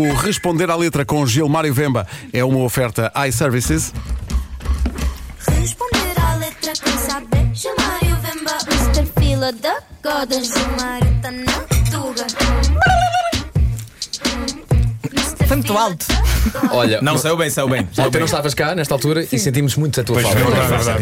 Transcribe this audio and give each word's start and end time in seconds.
O 0.00 0.12
Responder 0.14 0.68
à 0.70 0.74
Letra 0.76 1.04
com 1.04 1.24
Gilmário 1.24 1.72
Vemba 1.72 2.04
é 2.32 2.42
uma 2.44 2.58
oferta 2.64 3.12
iServices. 3.28 3.92
Responder 5.48 6.18
à 6.20 6.34
letra 6.34 6.72
quem 6.72 6.98
saber 6.98 7.54
Gilmário 7.54 8.16
Vemba 8.16 8.58
Mr. 8.72 9.06
Fila 9.20 9.52
da 9.52 9.76
Goda 10.02 10.42
Gilmário 10.42 11.20
tá 11.22 11.30
na 11.30 11.52
tuga. 11.92 12.26
Foi 15.46 15.56
muito 15.56 15.78
alto. 15.78 16.06
Olha, 16.72 17.00
Não, 17.00 17.16
saiu 17.16 17.36
bem, 17.36 17.48
saiu 17.50 17.68
bem. 17.68 17.88
Ontem 17.98 18.18
não 18.18 18.26
estavas 18.26 18.52
cá 18.54 18.74
nesta 18.74 18.94
altura 18.94 19.24
e 19.30 19.38
sentimos 19.38 19.76
muito 19.76 20.00
a 20.00 20.04
tua 20.04 20.20
falta. 20.20 20.38
A 20.38 20.42
Já 20.42 20.98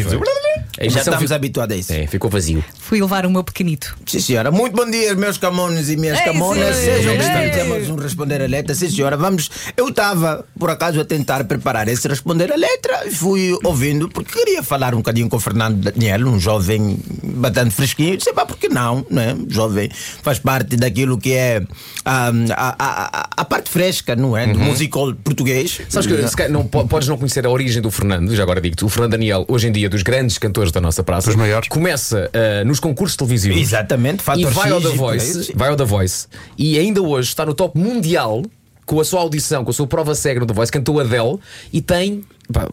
emissão 0.85 1.01
estamos 1.01 1.21
ficou- 1.23 1.37
habituados 1.37 1.77
a 1.77 1.79
isso. 1.79 1.93
É, 1.95 2.07
ficou 2.07 2.29
vazio. 2.31 2.63
Fui 2.93 3.01
levar 3.01 3.25
o 3.25 3.31
meu 3.31 3.43
pequenito. 3.43 3.97
Sim, 4.05 4.21
senhora. 4.21 4.51
Muito 4.51 4.77
bom 4.77 4.85
dia, 4.85 5.15
meus 5.15 5.39
camones 5.39 5.89
e 5.89 5.97
minhas 5.97 6.19
Ei, 6.19 6.27
camonas. 6.27 6.77
Sejam 6.77 7.17
bem-vindos 7.17 7.59
a 7.59 7.65
mais 7.65 7.89
um 7.89 7.97
Responder 7.97 8.43
a 8.43 8.47
Letra. 8.47 8.75
Sim, 8.75 8.91
senhora. 8.91 9.17
Vamos. 9.17 9.49
Eu 9.79 9.89
estava, 9.89 10.45
por 10.59 10.69
acaso, 10.69 11.01
a 11.01 11.05
tentar 11.07 11.43
preparar 11.45 11.89
esse 11.89 12.07
Responder 12.07 12.53
a 12.53 12.55
Letra 12.55 13.07
e 13.07 13.11
fui 13.11 13.57
ouvindo, 13.65 14.11
porque 14.11 14.39
queria 14.39 14.63
falar 14.63 14.93
um 14.93 14.99
bocadinho 14.99 15.27
com 15.31 15.39
o 15.39 15.41
Fernando 15.41 15.91
Daniel, 15.91 16.29
um 16.29 16.39
jovem 16.39 16.99
bastante 17.25 17.75
fresquinho. 17.75 18.21
Sei 18.21 18.35
pá, 18.35 18.45
por 18.45 18.59
que 18.59 18.69
não, 18.69 19.07
né? 19.09 19.39
Jovem 19.49 19.89
faz 20.23 20.39
parte 20.39 20.77
daquilo 20.77 21.17
que 21.17 21.33
é 21.33 21.63
a, 22.05 22.29
a, 22.29 22.77
a, 22.79 23.29
a 23.39 23.45
parte 23.47 23.71
fresca, 23.71 24.15
não 24.15 24.37
é? 24.37 24.49
Do 24.49 24.59
musical 24.59 25.15
português. 25.15 25.81
Sabes 25.89 26.35
que 26.35 26.47
não, 26.49 26.67
po- 26.67 26.87
podes 26.87 27.09
não 27.09 27.17
conhecer 27.17 27.47
a 27.47 27.49
origem 27.51 27.81
do 27.81 27.91
Fernando, 27.91 28.37
já 28.37 28.43
agora 28.43 28.61
digo-te. 28.61 28.85
O 28.85 28.91
Fernando 28.91 29.13
Daniel, 29.13 29.47
hoje 29.49 29.69
em 29.69 29.73
dia, 29.73 29.89
dos 29.89 30.03
grandes 30.03 30.37
cantores 30.37 30.71
da 30.71 30.81
nossa 30.83 31.03
praça, 31.03 31.29
Dos 31.29 31.37
maiores. 31.37 31.69
começa 31.71 32.31
ah, 32.35 32.63
nos 32.67 32.82
concursos 32.83 33.17
televisivos. 33.17 33.59
Exatamente, 33.59 34.21
E 34.21 34.23
Fator 34.23 34.53
vai 34.53 34.71
ao 34.71 34.81
The 34.81 34.89
e 34.89 34.97
Voice, 34.97 35.53
vai 35.55 35.69
ao 35.71 35.77
The 35.77 35.85
Voice 35.85 36.27
e 36.59 36.79
ainda 36.79 37.01
hoje 37.01 37.29
está 37.29 37.47
no 37.47 37.55
top 37.55 37.79
mundial 37.79 38.43
com 38.85 39.01
a 39.01 39.05
sua 39.05 39.21
audição, 39.21 39.65
com 39.65 39.71
a 39.71 39.73
sua 39.73 39.87
prova 39.87 40.15
cega 40.15 40.41
no 40.41 40.47
The 40.47 40.53
Voice, 40.53 40.71
cantou 40.71 41.01
Adele 41.01 41.39
e 41.73 41.81
tem. 41.81 42.23
Pá, 42.51 42.69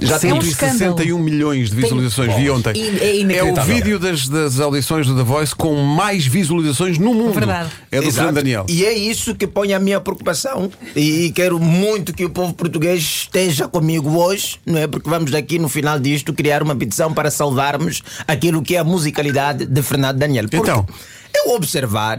já 0.00 0.18
tem 0.18 0.32
um 0.32 0.38
isto- 0.38 0.50
escândalo. 0.50 0.78
161 0.96 1.18
milhões 1.18 1.70
de 1.70 1.76
visualizações, 1.76 2.34
vi 2.36 2.48
ontem. 2.50 2.72
É 3.00 3.36
É 3.36 3.42
o 3.42 3.54
vídeo 3.64 3.98
das, 3.98 4.28
das 4.28 4.60
audições 4.60 5.06
do 5.06 5.16
The 5.16 5.22
Voice 5.24 5.54
com 5.54 5.74
mais 5.82 6.24
visualizações 6.26 6.98
no 6.98 7.12
mundo. 7.14 7.32
Verdade. 7.34 7.70
É 7.90 8.00
do. 8.00 8.10
Fernando 8.12 8.34
Daniel. 8.36 8.66
E 8.68 8.84
é 8.84 8.92
isso 8.92 9.34
que 9.34 9.46
põe 9.46 9.72
a 9.74 9.78
minha 9.80 10.00
preocupação. 10.00 10.70
E, 10.94 11.26
e 11.26 11.32
quero 11.32 11.58
muito 11.58 12.12
que 12.12 12.24
o 12.24 12.30
povo 12.30 12.52
português 12.54 13.00
esteja 13.02 13.66
comigo 13.66 14.10
hoje, 14.16 14.58
não 14.64 14.78
é? 14.78 14.86
Porque 14.86 15.08
vamos 15.08 15.34
aqui 15.34 15.58
no 15.58 15.68
final 15.68 15.98
disto 15.98 16.32
criar 16.32 16.62
uma 16.62 16.76
petição 16.76 17.12
para 17.12 17.30
salvarmos 17.30 18.02
aquilo 18.28 18.62
que 18.62 18.76
é 18.76 18.78
a 18.78 18.84
musicalidade 18.84 19.66
de 19.66 19.82
Fernando 19.82 20.18
Daniel. 20.18 20.44
Porque 20.48 20.56
Então? 20.70 20.86
eu 21.34 21.52
observar, 21.54 22.18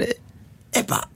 epá, 0.73 1.07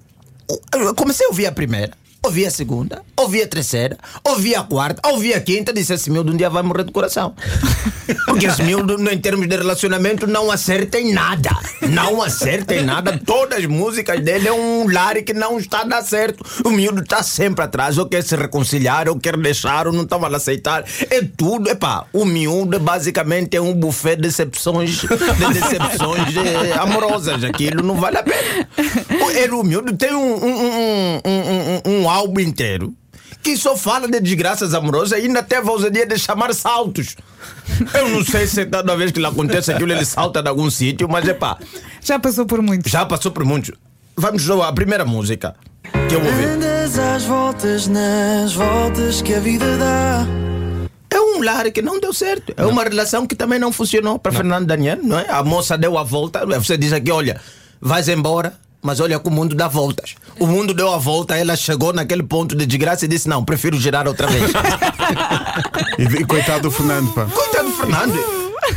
eu 0.74 0.94
comecei 0.96 1.26
a 1.26 1.30
ouvir 1.30 1.46
a 1.48 1.52
primeira. 1.52 1.92
Ouvi 2.24 2.46
a 2.46 2.52
segunda, 2.52 3.04
ouvi 3.16 3.42
a 3.42 3.48
terceira, 3.48 3.98
ouvi 4.24 4.54
a 4.54 4.64
quarta, 4.64 5.08
ouvi 5.10 5.34
a 5.34 5.40
quinta, 5.40 5.72
disse 5.72 5.94
esse 5.94 6.10
miúdo 6.10 6.34
um 6.34 6.36
dia 6.36 6.50
vai 6.50 6.62
morrer 6.64 6.84
de 6.84 6.92
coração. 6.92 7.34
Porque 8.26 8.46
esse 8.46 8.64
miúdo, 8.64 8.96
em 9.10 9.18
termos 9.18 9.48
de 9.48 9.56
relacionamento, 9.56 10.28
não 10.28 10.52
acerta 10.52 11.00
em 11.00 11.14
nada. 11.14 11.50
Não 11.90 12.22
acerta 12.22 12.76
em 12.76 12.84
nada. 12.84 13.20
Todas 13.26 13.60
as 13.60 13.66
músicas 13.66 14.20
dele 14.22 14.48
é 14.48 14.54
um 14.54 14.92
lar 14.92 15.16
que 15.24 15.34
não 15.34 15.58
está 15.58 15.82
a 15.82 15.84
dar 15.84 16.02
certo. 16.04 16.44
O 16.66 16.70
miúdo 16.70 17.02
está 17.02 17.24
sempre 17.24 17.64
atrás, 17.64 17.98
ou 17.98 18.06
quer 18.08 18.24
se 18.24 18.36
reconciliar, 18.36 19.10
ou 19.10 19.18
quer 19.20 19.38
deixar, 19.38 19.88
ou 19.88 19.94
não 19.94 20.04
estava 20.04 20.28
a 20.28 20.36
aceitar. 20.36 20.84
É 21.10 21.22
tudo, 21.22 21.70
epá, 21.70 22.06
o 22.14 22.26
miúdo 22.26 22.80
basicamente 22.80 23.56
é 23.56 23.62
um 23.62 23.74
buffet 23.74 24.16
de 24.18 24.24
decepções, 24.24 25.02
de 25.02 25.08
decepções 25.08 26.36
eh, 26.36 26.74
amorosas. 26.80 27.44
Aquilo 27.44 27.84
não 27.84 27.96
vale 27.96 28.18
a 28.18 28.24
pena. 28.24 28.68
O- 29.28 29.32
Ele, 29.32 29.52
o 29.54 29.64
miúdo, 29.64 29.96
tem 29.96 30.14
um, 30.14 30.36
um, 30.36 30.48
um, 30.48 31.22
um, 31.26 31.82
um, 31.86 32.02
um 32.04 32.10
álbum 32.10 32.40
inteiro 32.40 32.94
que 33.44 33.56
só 33.56 33.78
fala 33.78 34.08
de 34.10 34.20
desgraças 34.20 34.74
amorosas 34.74 35.18
e 35.20 35.22
ainda 35.26 35.42
teve 35.44 35.68
a 35.70 35.72
ousadia 35.72 36.06
de 36.06 36.18
chamar 36.18 36.54
saltos. 36.54 37.16
Eu 37.94 38.10
não 38.10 38.24
sei 38.26 38.46
se 38.48 38.66
cada 38.66 38.96
vez 38.96 39.12
que 39.12 39.20
lhe 39.20 39.26
acontece 39.26 39.72
aquilo 39.72 39.92
ele 39.92 40.04
salta 40.06 40.42
de 40.42 40.50
algum 40.50 40.70
sítio, 40.70 41.08
mas 41.08 41.28
é 41.28 41.34
pá, 41.34 41.58
Já 42.02 42.20
passou 42.20 42.46
por 42.46 42.62
muito. 42.62 42.90
já 42.90 43.06
passou 43.06 43.32
por 43.32 43.46
muitos. 43.46 43.72
Vamos 44.18 44.50
a 44.50 44.74
primeira 44.74 45.06
música 45.06 45.56
que 46.10 46.16
eu 46.16 46.20
vou 46.22 46.34
ver. 46.34 46.48
Andas 46.50 46.98
às 46.98 47.24
voltas 47.24 47.88
nas 47.88 48.54
voltas 48.54 49.22
que 49.22 49.34
a 49.34 49.40
vida 49.40 49.78
dá. 49.78 50.26
É 51.10 51.20
um 51.22 51.42
lar 51.42 51.72
que 51.72 51.82
não 51.82 52.00
deu 52.02 52.12
certo. 52.14 52.54
É 52.58 52.66
uma 52.66 52.84
relação 52.84 53.26
que 53.26 53.36
também 53.36 53.60
não 53.60 53.72
funcionou 53.72 54.20
para 54.20 54.32
Fernando 54.34 54.66
Daniel, 54.66 55.00
não 55.04 55.20
é? 55.20 55.30
A 55.30 55.42
moça 55.44 55.78
deu 55.78 55.98
a 55.98 56.04
volta. 56.04 56.46
Você 56.46 56.76
diz 56.78 56.92
aqui, 56.92 57.12
olha, 57.12 57.40
vais 57.80 58.10
embora, 58.10 58.54
mas 58.88 59.02
olha 59.02 59.20
que 59.20 59.28
o 59.28 59.32
mundo 59.32 59.54
dá 59.54 59.68
voltas. 59.68 60.16
O 60.40 60.48
mundo 60.48 60.74
deu 60.74 60.94
a 60.94 60.98
volta, 60.98 61.36
ela 61.36 61.58
chegou 61.58 61.92
naquele 61.92 62.24
ponto 62.24 62.56
de 62.56 62.66
desgraça 62.66 63.04
e 63.04 63.08
disse: 63.10 63.28
não, 63.28 63.44
prefiro 63.44 63.78
girar 63.78 64.08
outra 64.08 64.28
vez. 64.28 64.50
E, 65.98 66.04
e 66.04 66.26
coitado 66.26 66.64
do 66.64 66.72
Fernando, 66.72 67.12
pá. 67.12 67.26
Coitado 67.26 67.70
do 67.70 67.76
Fernando. 67.76 68.14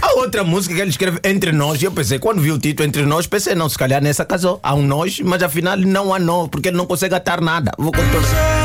A 0.01 0.13
outra 0.21 0.43
música 0.43 0.75
que 0.75 0.81
ele 0.81 0.89
escreve 0.89 1.21
Entre 1.23 1.53
Nós, 1.53 1.83
eu 1.83 1.93
pensei, 1.93 2.19
quando 2.19 2.41
vi 2.41 2.51
o 2.51 2.59
título 2.59 2.89
Entre 2.89 3.05
Nós, 3.05 3.27
pensei, 3.27 3.55
não, 3.55 3.69
se 3.69 3.77
calhar 3.77 4.03
nessa 4.03 4.25
casou. 4.25 4.59
Há 4.63 4.75
um 4.75 4.83
nós, 4.83 5.21
mas 5.21 5.43
afinal 5.43 5.77
não 5.77 6.15
há 6.15 6.19
nós, 6.19 6.49
porque 6.49 6.69
ele 6.69 6.79
não 6.79 6.87
consegue 6.87 7.15
atar 7.15 7.41
nada. 7.43 7.73
Vou 7.77 7.93
contar. 7.93 8.60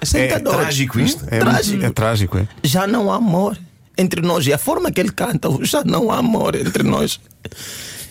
Está. 0.00 0.18
É 0.18 0.28
sentador. 0.28 0.56
trágico 0.56 1.00
isto. 1.00 1.24
É, 1.30 1.38
Trágico. 1.38 1.84
é 1.84 1.90
trágico, 1.90 2.38
é. 2.38 2.48
Já 2.62 2.86
não 2.86 3.10
há 3.12 3.16
amor 3.16 3.58
entre 3.98 4.20
nós. 4.20 4.46
E 4.46 4.52
a 4.52 4.58
forma 4.58 4.90
que 4.92 5.00
ele 5.00 5.10
canta, 5.10 5.48
já 5.62 5.82
não 5.84 6.10
há 6.10 6.18
amor 6.18 6.54
entre 6.54 6.82
nós. 6.82 7.18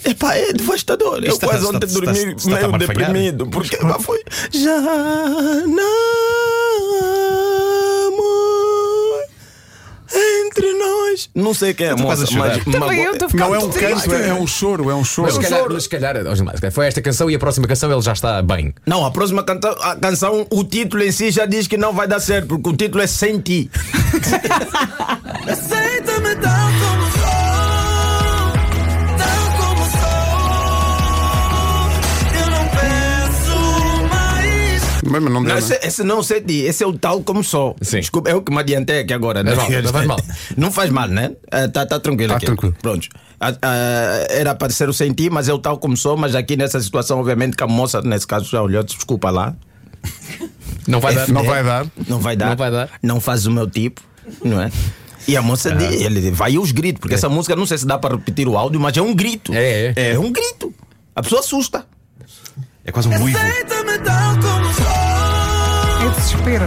Epá, 0.03 0.35
é 0.35 0.53
devastador. 0.53 1.23
Eu 1.23 1.33
Está- 1.33 1.47
quase 1.47 1.63
está- 1.63 1.75
ontem 1.77 1.85
está- 1.87 1.99
dormi 1.99 2.19
está- 2.19 2.31
está 2.35 2.49
a 2.51 2.53
meio 2.59 2.71
marfanhar. 2.71 2.97
deprimido. 3.07 3.47
Porque 3.47 3.75
epá, 3.75 3.99
foi. 3.99 4.21
Já 4.51 4.79
não 4.79 5.83
há 7.01 8.07
amor 8.07 9.23
entre 10.13 10.73
nós. 10.73 10.94
Não 11.33 11.53
sei 11.53 11.73
quem 11.73 11.87
é 11.87 11.89
a 11.89 11.93
estou 11.93 12.05
quase 12.07 12.21
moça, 12.21 12.35
a 12.35 12.39
mas. 12.39 12.97
eu 12.97 13.13
estou 13.13 13.29
a 13.29 13.35
Não 13.35 13.55
é 13.55 13.59
um 13.59 13.69
canto, 13.69 14.13
é, 14.13 14.29
é 14.29 14.33
um 14.33 14.47
choro, 14.47 14.89
é 14.89 14.95
um 14.95 15.03
choro. 15.03 15.27
Mas 15.33 15.35
se 15.35 15.49
calhar, 15.49 15.69
mas 15.69 15.83
se 15.83 15.89
calhar, 15.89 16.15
ó, 16.17 16.35
Gilmar, 16.35 16.55
se 16.55 16.61
calhar 16.61 16.73
foi 16.73 16.87
esta 16.87 17.01
canção 17.01 17.29
e 17.29 17.35
a 17.35 17.39
próxima 17.39 17.67
canção 17.67 17.91
ele 17.91 18.01
já 18.01 18.13
está 18.13 18.41
bem. 18.41 18.73
Não, 18.85 19.05
a 19.05 19.11
próxima 19.11 19.43
canta 19.43 19.71
a 19.71 19.95
canção, 19.95 20.45
o 20.49 20.63
título 20.63 21.03
em 21.03 21.11
si 21.11 21.31
já 21.31 21.45
diz 21.45 21.67
que 21.67 21.77
não 21.77 21.93
vai 21.93 22.07
dar 22.07 22.19
certo, 22.19 22.47
porque 22.47 22.69
o 22.69 22.75
título 22.75 23.03
é 23.03 23.07
Sem 23.07 23.39
Ti. 23.39 23.69
Aceita-me 25.47 26.35
tal 26.37 26.74
Mas 35.53 35.69
não 35.69 35.75
esse, 35.77 35.87
esse 35.87 36.03
não 36.03 36.23
sei 36.23 36.41
de, 36.41 36.61
esse 36.61 36.83
é 36.83 36.87
o 36.87 36.93
tal 36.97 37.21
como 37.21 37.43
sou. 37.43 37.75
Sim. 37.81 37.99
Desculpa, 37.99 38.29
é 38.29 38.35
o 38.35 38.41
que 38.41 38.51
me 38.51 38.59
adiantei 38.59 38.99
aqui 38.99 39.13
agora. 39.13 39.43
né? 39.43 39.51
Não 39.55 39.61
faz 39.61 39.71
mal, 39.71 39.81
não 39.83 39.91
faz 39.93 40.05
mal. 40.07 40.17
Não 40.57 40.71
faz 40.71 40.89
mal, 40.89 41.07
né? 41.07 41.31
Eh, 41.51 41.67
tá, 41.67 41.85
tá 41.85 41.99
tranquilo 41.99 42.29
Tá 42.31 42.37
aqui. 42.37 42.45
tranquilo. 42.45 42.75
Pronto. 42.81 43.07
Ah, 43.39 43.53
ah, 43.61 44.25
era 44.29 44.55
para 44.55 44.71
ser 44.71 44.87
o 44.89 44.93
sentir, 44.93 45.29
mas 45.29 45.47
é 45.49 45.53
o 45.53 45.57
tal 45.59 45.77
como 45.77 45.95
sou, 45.97 46.15
mas 46.17 46.35
aqui 46.35 46.55
nessa 46.55 46.79
situação, 46.79 47.19
obviamente, 47.19 47.55
que 47.57 47.63
a 47.63 47.67
moça, 47.67 48.01
nesse 48.01 48.25
caso, 48.25 48.49
já 48.49 48.61
olhou, 48.61 48.81
desculpa 48.83 49.29
lá. 49.29 49.53
Não 50.87 50.99
vai 50.99 51.15
dar. 51.15 51.27
Não 51.29 51.43
vai 51.43 51.63
dar. 51.63 51.87
Não 52.07 52.19
vai 52.19 52.35
dar. 52.35 52.49
Não 52.49 52.55
vai 52.55 52.71
dar. 52.71 52.89
Não 53.01 53.19
faz 53.19 53.45
o 53.45 53.51
meu 53.51 53.69
tipo, 53.69 54.01
não 54.43 54.61
é? 54.61 54.71
E 55.27 55.35
a 55.35 55.41
moça, 55.41 55.71
Ah. 55.71 55.75
diz, 55.75 56.01
ele 56.01 56.29
vai 56.31 56.57
os 56.57 56.71
gritos, 56.71 56.99
porque 56.99 57.15
essa 57.15 57.27
música, 57.27 57.55
não 57.55 57.65
sei 57.65 57.77
se 57.79 57.87
dá 57.87 57.97
para 57.97 58.15
repetir 58.15 58.47
o 58.47 58.55
áudio, 58.57 58.79
mas 58.79 58.95
é 58.95 59.01
um 59.01 59.13
grito. 59.15 59.51
É, 59.53 59.93
é. 59.95 60.11
É 60.13 60.19
um 60.19 60.31
grito. 60.31 60.71
A 61.15 61.23
pessoa 61.23 61.41
assusta. 61.41 61.85
É 62.85 62.91
quase 62.91 63.07
um 63.09 63.23
uivo. 63.23 63.35
Aceita-me 63.37 63.97
tal 63.97 64.33
como 64.35 64.73
sou, 64.73 65.04
É 66.05 66.09
desespero. 66.09 66.65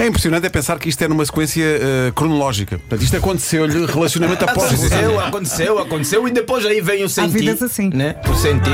É 0.00 0.06
impressionante 0.06 0.46
é 0.46 0.48
pensar 0.48 0.78
que 0.78 0.88
isto 0.88 1.02
é 1.02 1.06
numa 1.06 1.24
sequência 1.24 1.62
eh, 1.62 2.12
cronológica. 2.14 2.78
Portanto, 2.78 3.02
isto 3.02 3.16
aconteceu-lhe 3.16 3.84
relacionamento 3.84 4.44
após 4.44 4.72
Aconteceu, 4.72 5.20
aconteceu, 5.20 5.78
aconteceu, 5.78 6.28
e 6.28 6.30
depois 6.30 6.64
aí 6.64 6.80
vem 6.80 7.04
o 7.04 7.08
sentir. 7.08 7.38
vidas 7.40 7.62
assim. 7.62 7.90
Né? 7.92 8.16
O 8.26 8.34
sentir. 8.34 8.72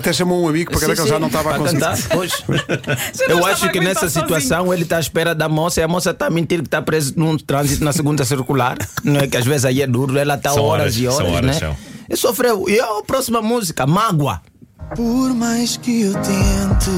Até 0.00 0.12
chamou 0.12 0.42
um 0.42 0.48
amigo 0.48 0.70
para 0.70 0.80
Sim, 0.80 0.94
que 0.94 1.00
ele 1.00 1.08
já 1.08 1.18
não 1.18 1.28
estava 1.28 1.54
a 1.54 1.58
conseguir. 1.58 1.80
cantar. 1.80 1.98
Pois. 2.08 2.32
Eu 3.28 3.46
acho 3.46 3.70
que 3.70 3.80
nessa 3.80 4.08
situação 4.08 4.72
ele 4.72 4.82
está 4.82 4.96
à 4.96 5.00
espera 5.00 5.34
da 5.34 5.48
moça 5.48 5.80
e 5.80 5.82
a 5.82 5.88
moça 5.88 6.10
está 6.10 6.26
a 6.26 6.30
mentir 6.30 6.58
que 6.60 6.66
está 6.66 6.82
preso 6.82 7.14
num 7.16 7.36
trânsito 7.36 7.84
na 7.84 7.92
segunda 7.92 8.24
circular. 8.24 8.76
Não 9.04 9.20
é 9.20 9.26
que 9.28 9.36
às 9.36 9.44
vezes 9.44 9.64
aí 9.64 9.82
é 9.82 9.86
duro, 9.86 10.18
ela 10.18 10.34
está 10.34 10.50
horas, 10.52 10.62
horas, 10.62 10.96
e 10.96 11.06
horas, 11.06 11.28
horas, 11.32 11.46
né? 11.46 11.52
são. 11.52 11.76
E 12.08 12.16
sofreu. 12.16 12.68
E 12.68 12.80
a 12.80 13.02
próxima 13.06 13.40
música, 13.40 13.86
Mágoa. 13.86 14.40
Por 14.96 15.32
mais 15.34 15.76
que 15.76 16.02
eu 16.02 16.12
tente, 16.14 16.90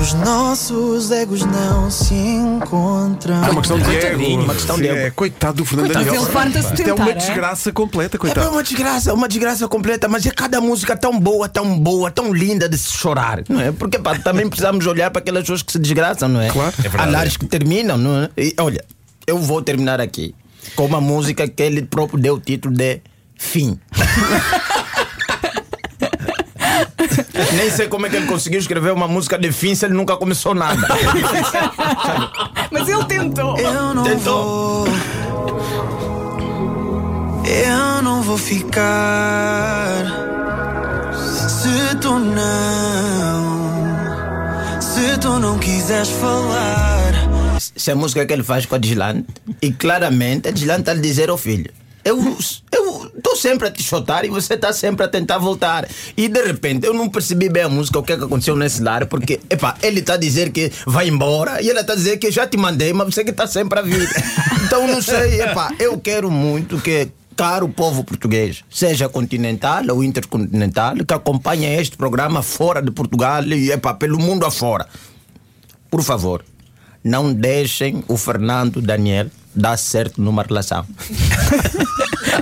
Os 0.00 0.14
nossos 0.14 1.10
egos 1.10 1.44
não 1.44 1.90
se 1.90 2.14
encontram. 2.14 3.44
É 3.44 3.50
uma 3.50 3.60
questão 3.60 3.78
de 3.78 3.96
ego. 3.96 4.42
uma 4.42 4.54
questão 4.54 4.76
de 4.78 4.88
ego. 4.88 4.98
É, 4.98 5.10
coitado 5.10 5.58
do 5.58 5.64
Fernando 5.66 5.86
Coitado, 5.88 6.04
Daniel. 6.06 6.22
Isto 6.22 6.88
é 6.88 6.94
uma 6.94 7.10
é? 7.10 7.12
desgraça 7.12 7.70
completa, 7.70 8.16
É 8.16 8.18
coitado. 8.18 8.48
uma 8.50 8.62
desgraça, 8.62 9.12
uma 9.12 9.28
desgraça 9.28 9.68
completa, 9.68 10.08
mas 10.08 10.24
é 10.24 10.30
cada 10.30 10.58
música 10.58 10.96
tão 10.96 11.20
boa, 11.20 11.50
tão 11.50 11.78
boa, 11.78 12.10
tão 12.10 12.32
linda 12.32 12.66
de 12.66 12.78
se 12.78 12.92
chorar, 12.92 13.42
não 13.46 13.60
é? 13.60 13.72
Porque 13.72 13.98
pá, 13.98 14.18
também 14.18 14.48
precisamos 14.48 14.86
olhar 14.86 15.10
para 15.10 15.20
aquelas 15.20 15.42
pessoas 15.42 15.62
que 15.62 15.72
se 15.72 15.78
desgraçam, 15.78 16.30
não 16.30 16.40
é? 16.40 16.48
Claro. 16.48 16.72
É 16.78 16.82
verdade. 16.88 17.02
Há 17.02 17.12
lares 17.12 17.36
que 17.36 17.44
terminam, 17.44 17.98
não 17.98 18.22
é? 18.22 18.30
E, 18.38 18.54
olha, 18.58 18.82
eu 19.26 19.36
vou 19.36 19.60
terminar 19.60 20.00
aqui 20.00 20.34
com 20.74 20.86
uma 20.86 21.00
música 21.00 21.46
que 21.46 21.62
ele 21.62 21.82
próprio 21.82 22.18
deu 22.18 22.36
o 22.36 22.40
título 22.40 22.74
de 22.74 23.02
Fim. 23.36 23.78
Nem 27.56 27.70
sei 27.70 27.88
como 27.88 28.06
é 28.06 28.10
que 28.10 28.16
ele 28.16 28.26
conseguiu 28.26 28.60
escrever 28.60 28.92
uma 28.92 29.08
música 29.08 29.38
de 29.38 29.50
fim 29.52 29.74
se 29.74 29.84
ele 29.84 29.94
nunca 29.94 30.16
começou 30.16 30.54
nada. 30.54 30.80
Mas 32.70 32.88
ele 32.88 33.04
tentou. 33.04 33.58
Eu 33.58 33.94
não 33.94 34.04
Tentou. 34.04 34.84
vou. 34.84 34.88
Eu 37.46 38.02
não 38.02 38.22
vou 38.22 38.38
ficar. 38.38 40.04
Se 41.48 41.96
tu 42.00 42.18
não. 42.18 43.60
Se 44.80 45.18
tu 45.18 45.38
não 45.38 45.58
quiseres 45.58 46.08
falar. 46.10 47.12
Essa 47.76 47.90
é 47.90 47.92
a 47.92 47.96
música 47.96 48.24
que 48.26 48.32
ele 48.32 48.42
faz 48.42 48.66
com 48.66 48.74
a 48.76 48.78
Dislane. 48.78 49.26
E 49.60 49.72
claramente 49.72 50.48
a 50.48 50.50
Dislane 50.50 50.80
está 50.80 50.92
a 50.92 50.94
lhe 50.94 51.00
dizer 51.00 51.28
ao 51.30 51.36
filho: 51.38 51.70
Eu 52.04 52.36
estou 53.16 53.36
sempre 53.36 53.68
a 53.68 53.70
te 53.70 53.82
chotar 53.82 54.24
e 54.24 54.28
você 54.28 54.54
está 54.54 54.72
sempre 54.72 55.04
a 55.04 55.08
tentar 55.08 55.38
voltar. 55.38 55.88
E 56.16 56.28
de 56.28 56.42
repente 56.42 56.86
eu 56.86 56.94
não 56.94 57.08
percebi 57.08 57.48
bem 57.48 57.64
a 57.64 57.68
música, 57.68 57.98
o 57.98 58.02
que 58.02 58.12
é 58.12 58.16
que 58.16 58.24
aconteceu 58.24 58.56
nesse 58.56 58.82
lar, 58.82 59.06
porque 59.06 59.40
epá, 59.48 59.76
ele 59.82 60.00
está 60.00 60.14
a 60.14 60.16
dizer 60.16 60.50
que 60.50 60.70
vai 60.86 61.08
embora 61.08 61.62
e 61.62 61.70
ela 61.70 61.80
está 61.80 61.92
a 61.92 61.96
dizer 61.96 62.18
que 62.18 62.30
já 62.30 62.46
te 62.46 62.56
mandei, 62.56 62.92
mas 62.92 63.14
você 63.14 63.24
que 63.24 63.30
está 63.30 63.46
sempre 63.46 63.78
a 63.78 63.82
vir. 63.82 64.08
Então 64.70 64.86
não 64.86 65.02
sei, 65.02 65.42
epá, 65.42 65.74
eu 65.78 65.98
quero 65.98 66.30
muito 66.30 66.78
que. 66.78 67.08
Caro 67.36 67.70
povo 67.70 68.04
português, 68.04 68.62
seja 68.68 69.08
continental 69.08 69.82
ou 69.88 70.04
intercontinental, 70.04 70.94
que 70.96 71.14
acompanhe 71.14 71.74
este 71.80 71.96
programa 71.96 72.42
fora 72.42 72.82
de 72.82 72.90
Portugal 72.90 73.42
e 73.44 73.72
epá, 73.72 73.94
pelo 73.94 74.18
mundo 74.18 74.44
afora 74.44 74.86
por 75.90 76.02
favor, 76.02 76.44
não 77.02 77.34
deixem 77.34 78.04
o 78.06 78.16
Fernando 78.16 78.80
Daniel 78.80 79.26
dar 79.54 79.76
certo 79.76 80.22
numa 80.22 80.44
relação. 80.44 80.86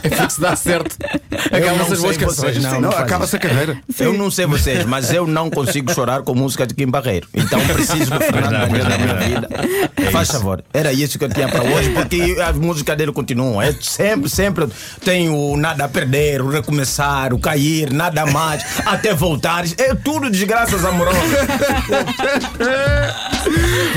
É 0.39 0.41
se 0.41 0.41
dá 0.41 0.57
certo. 0.57 0.97
Não 1.51 1.85
essas 1.85 2.01
boas 2.01 2.17
canções. 2.17 2.57
vocês, 2.57 2.63
não. 2.63 2.81
Não, 2.81 2.93
faz 2.93 3.05
acaba-se 3.05 3.37
a 3.37 3.39
carreira. 3.39 3.79
Eu 3.99 4.13
não 4.13 4.31
sei 4.31 4.47
vocês, 4.47 4.85
mas 4.87 5.13
eu 5.13 5.27
não 5.27 5.51
consigo 5.51 5.93
chorar 5.93 6.23
com 6.23 6.35
música 6.35 6.67
de 6.67 6.75
Kim 6.75 6.87
Barreiro. 6.87 7.29
Então 7.35 7.61
preciso 7.67 8.11
do 8.11 8.19
Fernando 8.21 8.53
não, 8.53 8.69
pois 8.69 8.85
na 8.85 8.91
não, 8.91 8.99
minha 8.99 9.15
vida. 9.15 9.49
Faz 10.11 10.31
favor. 10.31 10.65
Era 10.73 10.93
isso 10.93 11.19
que 11.19 11.25
eu 11.25 11.29
tinha 11.29 11.49
para 11.49 11.63
hoje, 11.63 11.91
porque 11.91 12.37
as 12.41 12.57
músicas 12.57 12.97
dele 12.97 13.13
continuam. 13.13 13.61
É 13.61 13.73
sempre, 13.81 14.29
sempre 14.29 14.67
tem 15.05 15.29
o 15.29 15.57
nada 15.57 15.85
a 15.85 15.89
perder, 15.89 16.41
o 16.41 16.49
recomeçar, 16.49 17.33
o 17.33 17.39
cair, 17.39 17.93
nada 17.93 18.27
mais, 18.27 18.65
até 18.85 19.15
voltar. 19.15 19.65
É 19.79 19.95
tudo 19.95 20.31
desgraças 20.31 20.85
amorosas. 20.85 21.23
É 22.61 23.29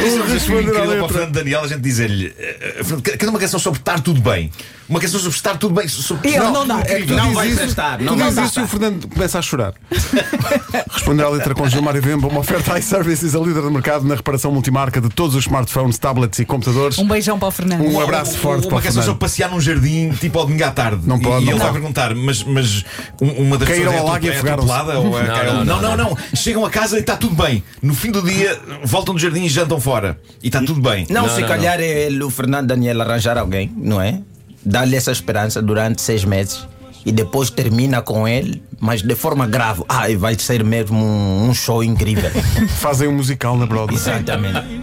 desafio 0.04 0.34
responder 0.34 0.78
à 0.78 0.84
letra. 0.84 1.08
Fernando 1.08 1.34
Daniel, 1.34 1.64
a 1.64 1.68
gente 1.68 1.82
dizer-lhe: 1.82 2.34
eh, 2.38 2.76
eh, 2.80 2.84
Fernando, 2.84 3.04
Canta 3.04 3.30
uma 3.30 3.40
canção 3.40 3.60
sobre 3.60 3.80
estar 3.80 4.00
tudo 4.00 4.22
bem. 4.22 4.52
Uma 4.88 5.00
canção 5.00 5.20
sobre 5.20 5.36
estar 5.36 5.58
tudo 5.58 5.74
bem. 5.76 5.88
Sobre... 5.88 6.31
Ele 6.36 6.52
não 6.52 6.68
dá. 6.68 6.80
É 6.86 7.00
que 7.02 7.08
tu 7.08 7.14
Não 7.16 7.34
vai 7.34 7.48
isso, 7.48 7.58
prestar, 7.58 7.98
tu 7.98 8.04
não 8.06 8.18
vai 8.18 8.30
dizes 8.30 8.46
isso 8.50 8.60
e 8.60 8.64
o 8.64 8.68
Fernando 8.68 9.08
começa 9.08 9.40
a 9.40 9.42
chorar. 9.42 9.74
Responder 10.92 11.24
à 11.24 11.30
letra 11.30 11.54
com 11.56 11.68
Gilmar 11.68 11.96
e 11.96 12.00
Vemba, 12.02 12.28
uma 12.28 12.40
oferta 12.40 12.78
iServices, 12.78 13.36
a 13.36 13.40
líder 13.40 13.62
do 13.62 13.72
mercado 13.72 14.06
na 14.08 14.16
reparação 14.16 14.52
multimarca 14.52 15.00
de 15.02 15.10
todos 15.10 15.36
os 15.36 15.46
smartphones, 15.46 15.98
tablets 15.98 16.40
e 16.40 16.46
computadores. 16.46 16.98
Um 16.98 17.08
beijão 17.08 17.38
para 17.40 17.48
o 17.48 17.52
Fernando. 17.52 17.82
Um 17.86 18.00
abraço 18.00 18.38
forte 18.38 18.64
para 18.68 18.76
Uma 18.76 18.80
o 18.80 18.82
Fernando. 18.82 19.04
sobre 19.06 19.20
passear 19.20 19.50
num 19.52 19.60
jardim, 19.62 20.12
tipo 20.12 20.38
ao 20.40 20.46
domingo 20.46 20.64
à 20.64 20.72
tarde. 20.72 21.08
Não 21.08 21.18
e, 21.18 21.22
pode, 21.22 21.44
E 21.44 21.46
não 21.46 21.54
ele 21.54 21.60
vai 21.60 21.72
perguntar: 21.72 22.16
mas, 22.16 22.44
mas 22.44 22.84
um- 23.22 23.32
uma 23.48 23.58
das 23.58 23.68
Caíram 23.68 23.92
pessoas 23.92 24.02
ao 24.08 24.14
lago 24.14 24.26
e 24.26 24.30
é 24.30 24.38
atropelada 24.38 25.00
ou 25.00 25.20
é 25.20 25.28
Não, 25.28 25.36
não, 25.36 25.54
não, 25.54 25.82
não, 25.82 25.82
não, 25.82 26.10
não. 26.10 26.18
Chegam 26.36 26.66
a 26.66 26.70
casa 26.70 26.98
e 26.98 27.02
está 27.02 27.16
tudo 27.16 27.36
bem. 27.36 27.64
No 27.82 27.94
fim 27.94 28.12
do 28.12 28.22
dia, 28.22 28.60
voltam 28.84 29.14
do 29.14 29.20
jardim 29.20 29.44
e 29.44 29.50
jantam 29.50 29.80
fora. 29.80 30.20
E 30.44 30.48
está 30.48 30.60
tudo 30.60 30.80
bem. 30.82 31.06
Não, 31.10 31.24
Não, 31.24 31.30
se 31.36 31.42
não, 31.42 31.48
calhar 31.48 31.80
é 31.80 32.04
ele, 32.06 32.24
o 32.24 32.30
Fernando 32.30 32.68
Daniel 32.68 33.02
arranjar 33.02 33.38
alguém, 33.38 33.72
não 33.78 34.02
é? 34.02 34.20
Dar-lhe 34.66 34.96
essa 34.96 35.12
esperança 35.12 35.62
durante 35.62 36.02
seis 36.02 36.24
meses 36.24 36.68
e 37.06 37.12
depois 37.12 37.50
termina 37.50 38.02
com 38.02 38.28
ele, 38.28 38.64
mas 38.80 39.02
de 39.02 39.16
forma 39.16 39.48
grave. 39.48 39.84
Ah, 39.90 40.10
e 40.10 40.16
vai 40.16 40.38
ser 40.38 40.64
mesmo 40.64 40.98
um, 40.98 41.50
um 41.50 41.54
show 41.54 41.84
incrível. 41.84 42.30
Fazem 42.80 43.08
um 43.08 43.14
musical 43.14 43.58
na 43.58 43.66
Broadway. 43.66 43.98
Exatamente. 43.98 44.81